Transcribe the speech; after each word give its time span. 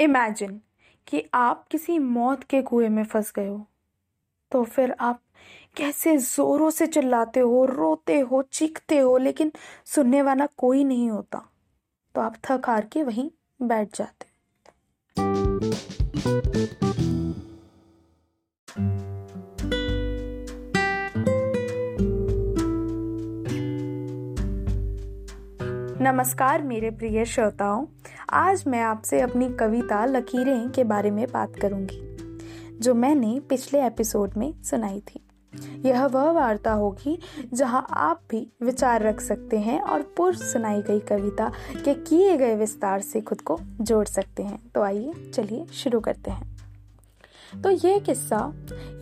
Imagine 0.00 0.60
कि 1.06 1.30
आप 1.34 1.68
किसी 1.68 1.98
मौत 1.98 2.44
के 2.44 2.62
कुएँ 2.62 2.88
में 2.88 3.04
फंस 3.04 3.32
गए 3.36 3.48
हो। 3.48 3.66
तो 4.52 4.64
फिर 4.64 4.96
आप 5.00 5.20
कैसे 5.76 6.18
जोरों 6.18 6.70
से 6.70 6.86
चिल्लाते 6.86 7.40
हो, 7.40 7.64
रोते 7.64 8.20
हो, 8.20 8.42
चीखते 8.42 8.98
हो, 8.98 9.18
लेकिन 9.18 9.52
सुनने 9.84 10.22
वाला 10.22 10.46
कोई 10.46 10.84
नहीं 10.84 11.10
होता। 11.10 11.50
तो 12.14 12.20
आप 12.20 12.36
थक 12.50 12.62
हार 12.66 12.84
के 12.92 13.02
वहीं 13.02 13.30
बैठ 13.62 13.96
जाते। 13.96 14.26
नमस्कार 26.00 26.62
मेरे 26.62 26.90
प्रिय 26.90 27.24
श्रोताओं 27.24 27.86
आज 28.36 28.64
मैं 28.66 28.80
आपसे 28.80 29.20
अपनी 29.20 29.48
कविता 29.48 30.04
लकीरें 30.06 30.70
के 30.70 30.84
बारे 30.84 31.10
में 31.10 31.26
बात 31.32 31.52
करूँगी, 31.56 32.00
जो 32.78 32.94
मैंने 32.94 33.40
पिछले 33.40 33.86
एपिसोड 33.86 34.34
में 34.36 34.62
सुनाई 34.62 35.00
थी। 35.00 35.20
यह 35.84 36.04
वह 36.06 36.30
वार्ता 36.30 36.72
होगी, 36.72 37.18
जहाँ 37.54 37.86
आप 37.90 38.20
भी 38.30 38.46
विचार 38.62 39.02
रख 39.02 39.20
सकते 39.20 39.58
हैं 39.58 39.80
और 39.80 40.02
पूर्व 40.16 40.38
सुनाई 40.38 40.82
गई 40.82 41.00
कविता 41.00 41.50
के 41.84 41.94
किए 41.94 42.36
गए 42.36 42.56
विस्तार 42.56 43.00
से 43.00 43.20
खुद 43.20 43.40
को 43.40 43.58
जोड़ 43.80 44.04
सकते 44.06 44.42
हैं। 44.42 44.70
तो 44.70 44.82
आइए, 44.82 45.12
चलिए 45.34 45.64
शुरू 45.66 46.00
करते 46.00 46.30
हैं। 46.30 46.56
तो 47.62 47.70
ये 47.70 47.98
किस्सा, 48.00 48.52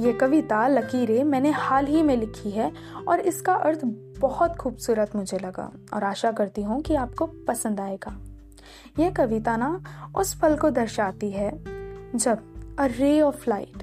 ये 0.01 0.13
कविता 0.13 0.67
लकीरें 0.69 1.25
मैंने 1.25 1.51
हाल 1.51 1.87
ही 1.87 2.03
में 2.03 2.17
लिखी 2.17 2.51
है 2.51 2.73
और 3.09 3.21
इसका 3.21 3.55
अर्थ 3.55 3.81
बहुत 4.21 4.57
खूबसूरत 4.57 5.17
मुझे 5.17 5.39
लगा 5.39 5.71
और 5.95 6.05
आशा 6.05 6.33
करती 6.33 6.63
हूँ 6.63 6.81
कि 6.83 6.95
आपको 6.95 7.27
पसंद 7.49 7.81
आएगा। 7.81 8.17
यह 8.99 9.11
कविता 9.11 9.57
ना 9.57 9.83
उस 10.17 10.35
पल 10.35 10.57
को 10.57 10.71
दर्शाती 10.71 11.31
है 11.31 11.51
जब 12.15 12.77
अ 12.79 12.87
रे 12.91 13.21
ऑफ़ 13.21 13.49
लाइट 13.49 13.83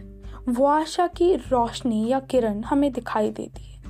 वो 0.49 0.65
आशा 0.65 1.07
की 1.07 1.33
रोशनी 1.35 2.07
या 2.07 2.19
किरण 2.19 2.61
हमें 2.61 2.91
दिखाई 2.93 3.29
देती 3.31 3.63
है, 3.63 3.81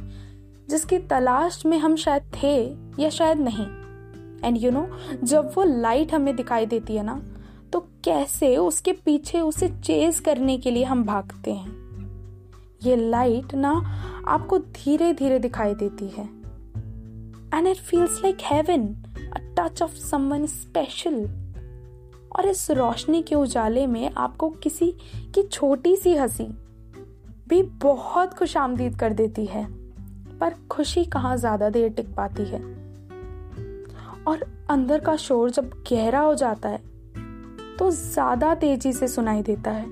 जिसकी 0.69 0.97
तलाश 0.99 1.65
में 1.65 1.77
हम 1.77 1.95
शायद 1.95 2.31
थे 2.35 2.55
या 3.03 3.09
शायद 3.09 3.39
नहीं। 3.39 3.67
एंड 4.43 4.57
यू 4.57 4.71
नो 4.71 4.87
जब 5.23 5.51
वो 5.55 5.63
लाइट 5.63 6.13
हमें 6.13 6.35
दिखाई 6.35 6.65
देती 6.65 6.95
है 6.95 7.03
ना 7.03 7.21
तो 7.73 7.79
कैसे 8.03 8.55
उसके 8.57 8.91
पीछे 9.05 9.39
उसे 9.39 9.67
चेज 9.69 10.19
करने 10.19 10.57
के 10.57 10.71
लिए 10.71 10.83
हम 10.83 11.03
भागते 11.03 11.51
हैं? 11.51 11.79
ये 12.83 12.95
लाइट 12.95 13.53
ना 13.55 13.71
आपको 14.27 14.57
धीरे 14.59 15.13
धीरे 15.13 15.39
दिखाई 15.39 15.73
देती 15.75 16.07
है। 16.07 16.23
And 17.53 17.67
it 17.67 17.77
feels 17.77 18.21
like 18.23 18.37
heaven 18.41 18.87
a 19.33 19.39
touch 19.57 19.81
of 19.81 19.95
someone 19.99 20.45
special 20.45 21.23
और 22.31 22.45
इस 22.45 22.69
रोशनी 22.71 23.21
के 23.21 23.35
उजाले 23.35 23.85
में 23.87 24.11
आपको 24.17 24.49
किसी 24.63 24.91
की 25.35 25.43
छोटी 25.43 25.95
सी 25.95 26.15
हँसी 26.15 26.47
भी 27.49 27.61
बहुत 27.63 28.33
खुश 28.33 28.57
आमदीद 28.57 28.99
कर 28.99 29.13
देती 29.13 29.45
है। 29.45 29.65
पर 30.39 30.53
खुशी 30.71 31.03
कहाँ 31.05 31.35
ज़्यादा 31.37 31.69
देर 31.69 31.89
टिक 31.89 32.13
पाती 32.15 32.45
है? 32.45 32.59
और 34.27 34.45
अंदर 34.69 34.99
का 34.99 35.15
शोर 35.15 35.49
जब 35.49 35.71
गहरा 35.91 36.19
हो 36.19 36.33
जाता 36.35 36.69
है 36.69 36.77
तो 37.77 37.89
ज़्यादा 37.91 38.53
तेज़ी 38.55 38.93
से 38.93 39.07
सुनाई 39.07 39.41
देता 39.41 39.71
है। 39.71 39.85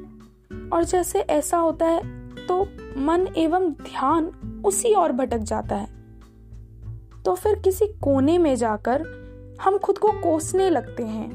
और 0.74 0.84
जैसे 0.84 1.20
ऐसा 1.20 1.58
होता 1.58 1.86
है 1.86 2.02
तो 2.48 2.62
मन 2.98 3.28
एवं 3.38 3.70
ध्यान 3.74 4.26
उसी 4.66 4.94
और 4.94 5.12
भटक 5.12 5.40
जाता 5.44 5.76
है। 5.76 5.88
तो 7.26 7.36
फिर 7.36 7.60
किसी 7.60 7.88
कोने 8.02 8.38
में 8.38 8.56
जाकर 8.56 9.04
हम 9.64 9.78
खुद 9.78 9.98
को 9.98 10.12
कोसने 10.12 10.70
लगते 10.70 11.04
हैं 11.04 11.30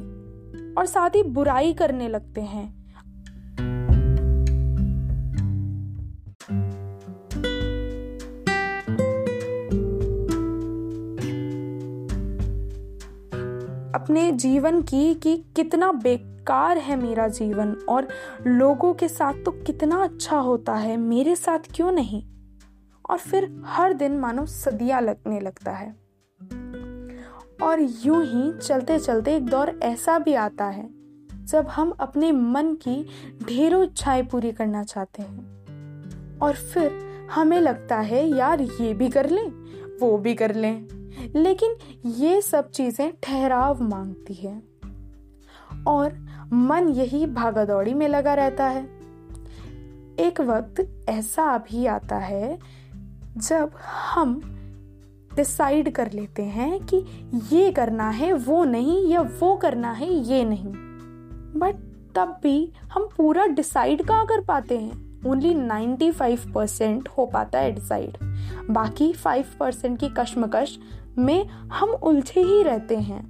और 0.74 0.86
साथ 0.86 1.10
ही 1.10 1.22
बुराई 1.22 1.72
करने 1.72 2.08
लगते 2.08 2.40
हैं। 2.40 2.84
अपने 13.94 14.32
जीवन 14.32 14.82
की 14.82 15.14
कि 15.14 15.36
कितना 15.56 15.92
बेकार 15.92 16.78
है 16.78 16.96
मेरा 16.96 17.28
जीवन 17.28 17.76
और 17.88 18.08
लोगों 18.46 18.94
के 18.94 19.08
साथ 19.08 19.34
तो 19.44 19.50
कितना 19.50 20.02
अच्छा 20.04 20.36
होता 20.36 20.74
है, 20.74 20.96
मेरे 20.96 21.36
साथ 21.36 21.58
क्यों 21.74 21.92
नहीं? 21.92 22.22
और 23.10 23.18
फिर 23.18 23.62
हर 23.64 23.92
दिन 23.92 24.18
मानो 24.18 24.46
सदियाँ 24.46 25.00
लगने 25.02 25.40
लगता 25.40 25.72
है। 25.72 26.03
और 27.62 27.80
यूँ 27.80 28.24
ही 28.24 28.58
चलते 28.58 28.98
चलते 28.98 29.36
एक 29.36 29.46
दौर 29.46 29.80
ऐसा 29.82 30.18
भी 30.18 30.34
आता 30.34 30.64
है, 30.64 30.90
जब 31.44 31.66
हम 31.66 31.90
अपने 31.90 32.32
मन 32.32 32.74
की 32.74 33.06
ढेरों 33.48 33.84
इच्छाएँ 33.84 34.22
पूरी 34.22 34.52
करना 34.52 34.84
चाहते 34.84 35.22
हैं। 35.22 35.54
और 36.38 36.54
फिर 36.54 36.92
हमें 37.30 37.60
लगता 37.60 37.96
है, 37.96 38.28
यार, 38.28 38.60
ये 38.60 38.94
भी 38.94 39.08
कर 39.08 39.30
लें, 39.30 39.50
वो 39.98 40.18
भी 40.18 40.34
कर 40.34 40.54
लें। 40.54 40.88
लेकिन 41.36 41.74
ये 42.06 42.40
सब 42.40 42.70
चीज़ें 42.70 43.12
ठहराव 43.22 43.82
मांगती 43.82 44.34
है। 44.34 44.62
और 45.86 46.26
मन 46.52 46.88
यही 46.88 47.26
भागादौड़ी 47.26 47.94
में 47.94 48.08
लगा 48.08 48.34
रहता 48.34 48.66
है। 48.66 48.84
एक 50.18 50.40
वक्त 50.40 51.06
ऐसा 51.08 51.58
भी 51.58 51.86
आता 51.86 52.16
है, 52.16 52.58
जब 53.36 53.70
हम 54.04 54.53
डिसाइड 55.36 55.92
कर 55.92 56.12
लेते 56.12 56.42
हैं 56.42 56.86
कि 56.86 57.26
ये 57.52 57.70
करना 57.70 58.08
है, 58.08 58.32
वो 58.32 58.64
नहीं, 58.64 59.08
या 59.08 59.20
वो 59.20 59.56
करना 59.56 59.92
है, 59.92 60.14
ये 60.14 60.44
नहीं। 60.44 60.72
बट 61.60 61.74
तब 62.14 62.40
भी 62.42 62.72
हम 62.92 63.08
पूरा 63.16 63.46
डिसाइड 63.46 64.04
कहाँ 64.04 64.26
कर 64.26 64.44
पाते 64.44 64.78
हैं? 64.78 65.14
ओनली 65.26 65.54
95 65.54 66.52
परसेंट 66.54 67.08
हो 67.08 67.26
पाता 67.26 67.58
है 67.58 67.72
डिसाइड 67.72 68.18
बाकी 68.70 69.12
5 69.12 69.46
परसेंट 69.46 70.00
की 70.00 70.08
कश्मकश 70.08 70.78
में 71.18 71.48
हम 71.48 71.90
उलझे 71.90 72.40
ही 72.40 72.62
रहते 72.62 72.96
हैं। 72.96 73.24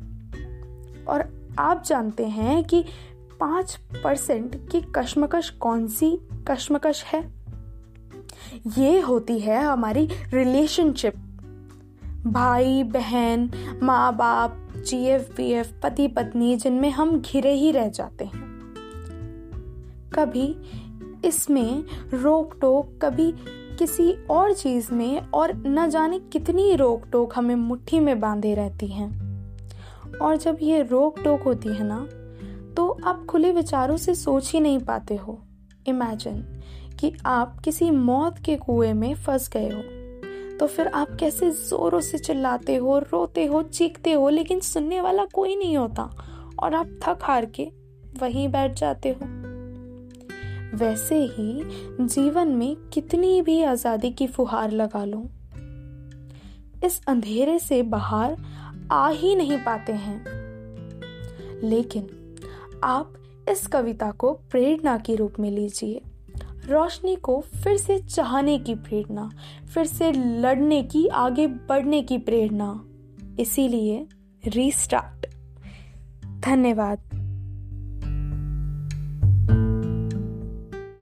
और 1.05 1.51
आप 1.59 1.83
जानते 1.85 2.27
हैं 2.27 2.65
कि 2.65 2.85
पाँच 3.41 3.79
परसेंट 4.05 4.71
की 4.71 4.81
कश्मकश 4.81 5.51
कौन 5.51 5.89
सी 5.89 6.21
कश्मकश 6.49 7.05
है? 7.05 7.33
ये 8.79 9.01
होती 9.01 9.39
है 9.39 9.65
हमारी 9.65 10.09
रिलेशनशिप 10.35 11.15
भाई, 12.27 12.83
बहन 12.83 13.51
माँ 13.83 14.17
बाप 14.17 14.69
जी 14.87 15.05
एफ़ 15.05 15.35
पी 15.37 15.51
एफ़ 15.51 15.73
पति 15.83 16.09
पत्नी 16.09 16.57
जिनमें 16.57 16.91
हम 16.91 17.21
घिरे 17.21 17.53
ही 17.53 17.71
रह 17.71 17.89
जाते 17.89 18.25
हैं। 18.25 18.43
कभी 20.15 20.57
इसमें 21.25 21.85
रोक 22.15 22.55
टोक 22.61 22.99
कभी 23.03 23.35
किसी 23.79 24.13
और 24.13 24.53
चीज़ 24.53 24.93
में 24.93 25.31
और 25.31 25.55
न 25.67 25.91
जाने 25.91 26.19
कितनी 26.19 26.77
रोक 26.77 27.07
टोक 27.13 27.33
हमें 27.37 27.55
मुट्ठी 27.55 28.01
में 28.01 28.21
बांधे 28.21 28.55
रहती 28.55 28.87
हैं। 28.87 29.09
और 30.19 30.37
जब 30.37 30.59
ये 30.63 30.83
रोक 30.83 31.19
टोक 31.19 31.43
होती 31.43 31.69
है 31.69 31.85
ना 31.85 32.09
तो 32.75 33.01
आप 33.05 33.27
खुले 33.27 33.53
विचारों 33.53 33.97
से 33.97 34.15
सोच 34.15 34.53
ही 34.53 34.61
नहीं 34.61 34.79
पाते 34.79 35.17
हो। 35.17 35.39
इमेजिन 35.87 36.63
कि 37.01 37.17
आप 37.27 37.61
किसी 37.61 37.91
मौत 37.91 38.39
के 38.39 38.57
कुएँ 38.57 38.93
में 38.93 39.15
फंस 39.15 39.49
गए 39.49 39.69
हो। 39.71 40.04
तो 40.61 40.67
फिर 40.67 40.87
आप 40.87 41.17
कैसे 41.21 41.51
जोरों 41.51 42.01
से 42.01 42.19
चिल्लाते 42.19 42.77
हो, 42.77 42.99
रोते 42.99 43.45
हो, 43.45 43.63
चीखते 43.63 44.13
हो, 44.13 44.29
लेकिन 44.29 44.61
सुनने 44.61 45.01
वाला 45.01 45.25
कोई 45.25 45.57
नहीं 45.57 45.77
होता। 45.77 46.11
और 46.63 46.75
आप 46.75 46.99
थक 47.03 47.19
हार 47.23 47.45
के 47.47 47.69
वहीं 48.19 48.49
बैठ 48.49 48.73
जाते 48.73 49.09
हो। 49.11 49.27
वैसे 50.77 51.19
ही 51.25 51.63
जीवन 52.01 52.49
में 52.49 52.77
कितनी 52.93 53.43
भी 53.43 53.63
आज़ादी 53.63 54.11
की 54.11 54.27
फुहार 54.27 54.71
लगा 54.71 55.05
लो, 55.05 55.25
इस 56.85 57.01
अंधेरे 57.07 57.59
से 57.59 57.83
बाहर 57.83 58.37
आ 58.93 59.09
ही 59.09 59.35
नहीं 59.35 59.59
पाते 59.59 59.93
हैं। 59.93 60.25
लेकिन 61.63 62.09
आप 62.85 63.15
इस 63.49 63.67
कविता 63.67 64.11
को 64.11 64.33
प्रेरणा 64.51 64.99
के 64.99 65.15
रूप 65.15 65.35
में 65.41 65.51
लीजिए। 65.51 66.01
रोशनी 66.69 67.17
को 67.17 67.41
फिर 67.41 67.77
से 67.77 67.99
चाहने 67.99 68.59
की 68.59 68.75
प्रेरणा, 68.75 69.31
फिर 69.75 69.85
से 69.85 70.13
लड़ने 70.13 70.83
की, 70.83 71.07
आगे 71.07 71.47
बढ़ने 71.47 72.03
की 72.03 72.19
प्रेरणा। 72.19 72.85
इसीलिए 73.39 74.07
रीस्टार्ट 74.47 75.27
धन्यवाद। 76.45 77.14